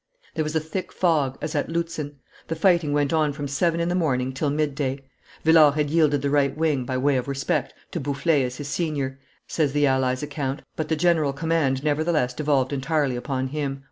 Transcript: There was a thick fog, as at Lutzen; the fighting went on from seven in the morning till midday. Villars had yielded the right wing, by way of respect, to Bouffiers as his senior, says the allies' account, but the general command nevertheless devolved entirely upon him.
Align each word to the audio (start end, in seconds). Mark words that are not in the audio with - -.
There 0.33 0.43
was 0.43 0.55
a 0.55 0.59
thick 0.59 0.91
fog, 0.91 1.37
as 1.43 1.53
at 1.53 1.69
Lutzen; 1.69 2.15
the 2.47 2.55
fighting 2.55 2.91
went 2.91 3.13
on 3.13 3.33
from 3.33 3.47
seven 3.47 3.79
in 3.79 3.87
the 3.87 3.93
morning 3.93 4.33
till 4.33 4.49
midday. 4.49 4.99
Villars 5.43 5.75
had 5.75 5.91
yielded 5.91 6.23
the 6.23 6.31
right 6.31 6.57
wing, 6.57 6.85
by 6.85 6.97
way 6.97 7.17
of 7.17 7.27
respect, 7.27 7.75
to 7.91 7.99
Bouffiers 7.99 8.45
as 8.53 8.57
his 8.57 8.67
senior, 8.67 9.19
says 9.45 9.73
the 9.73 9.85
allies' 9.85 10.23
account, 10.23 10.63
but 10.75 10.89
the 10.89 10.95
general 10.95 11.33
command 11.33 11.83
nevertheless 11.83 12.33
devolved 12.33 12.73
entirely 12.73 13.15
upon 13.15 13.49
him. 13.49 13.79